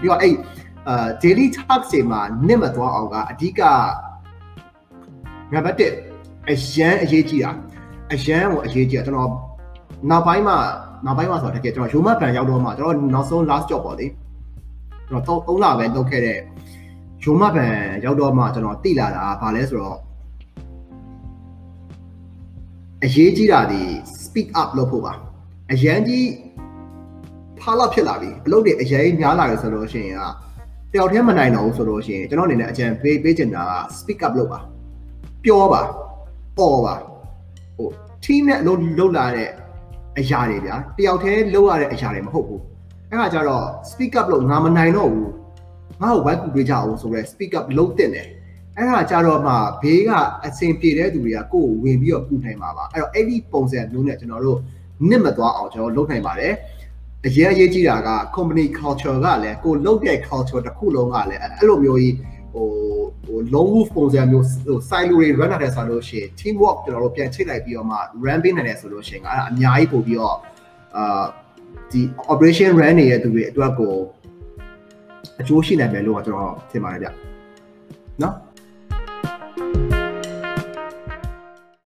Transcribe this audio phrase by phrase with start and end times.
[0.00, 0.34] ပြီးတော့အဲ့
[0.88, 3.60] အာ daily task တွေမှာနစ်မသွားအောင်ကအဓိက
[5.52, 7.50] နံပါတ်1အရန်အရေးကြီးတာ
[8.12, 9.30] အရန်ကိုအရေးကြီးတာကျွန်တော်
[10.10, 10.56] နောက်ပိုင်းမှာ
[11.04, 14.06] နောက်ပိုင်းမှာဆိုတော့တကယ်ကျွန်တော်ရိုမတ်ပန်ရောက်တော့မှကျွန်တော်နောက်ဆုံး last job ပေါ့လေ
[15.08, 16.38] ကျွန်တော်3လပဲလုပ်ခဲ့တဲ့
[17.22, 19.98] ရိုမတ်ပန်ရောက်တော့မှကျွန်တော်တိလာတာဗာလဲဆိုတော့
[23.04, 23.82] အရေးကြီးတာဒီ
[24.22, 25.12] speak up လုပ်ဖို့ပါ
[25.72, 26.26] အရန်ကြီး
[27.68, 30.22] ဖားလောက်ဖြစ်လာပြီအလုပ်တွေအရင်များလာတယ်ဆိုလို့ရှိရင်က
[30.92, 34.58] တယောက်တည်းမနိုင်တော့ဘူးဆိုလို့ရှိရင်ကျွန်တော်အနေနဲ့အကြံပေးပေးချင်တာက speak up လုပ်ပါ
[35.44, 35.82] ပြောပါ
[36.58, 36.94] អော်ပါ
[37.76, 37.88] ဟို
[38.24, 39.48] team နဲ့အလုပ်လုပ်လာတဲ့
[40.18, 42.62] အရာတွေဗျာတယောက်တည်းလုပ်ရတဲ့အရာတွေမဟုတ်ဘူး
[43.10, 45.30] အဲ့ဒါကြတော့ speak up လို့ငါမနိုင်တော့ဘူး
[46.02, 48.28] ငါ့ကိုဝိုက်ကူပေးကြအောင်ဆိုတော့ speak up လုပ်တင်တယ်
[48.76, 50.10] အဲ့ဒါကြတော့မှဘေးက
[50.44, 54.58] အဆင်ပြေတဲ့သူတွေကကိုယ်ကိုဝင်ပြီးတော့ကူနိုင်မှာပါအဲ့တော့အဲ့ဒီပုံစံမျိုးနဲ့ကျွန်တော်တို့
[55.10, 56.52] နစ်မသွားအောင်ကျွန်တော်လုပ်နိုင်ပါတယ်
[57.26, 62.14] အရေးအရေးကြီးတာက company culture ကလည်းကိုလုပ်တဲ့ culture တစ်ခုလုံးကလည်းအဲ့လိုမျိုးကြီး
[62.54, 62.66] ဟို
[63.24, 70.36] ဟို long move ပုံစံမျိုးဟို silo တွေ run ရတယ်ဆိုလို့ရှိရင် team work ကျွန်တော်တို့ပြန်ချိတ်လိုက်ပြီးတော့မှ run ပေးနိုင်တယ်ဆိုလို့ရှိရင်အဲ့ဒါအများကြီးပို့ပြီးတော့
[70.96, 71.24] အာ
[71.90, 72.00] ဒီ
[72.32, 73.92] operation run နေတဲ့သူတွေအတွက်ကို
[75.40, 77.08] အကျိုးရှိနိုင်မယ်လို့ကျွန်တော်ထင်ပါတယ်ဗျ
[78.22, 78.34] နော်